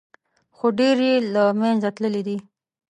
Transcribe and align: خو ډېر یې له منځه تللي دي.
خو 0.55 0.65
ډېر 0.79 0.97
یې 1.07 1.15
له 1.33 1.43
منځه 1.61 1.89
تللي 1.97 2.21
دي. 2.27 2.37